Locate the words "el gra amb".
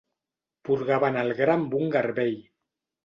1.25-1.77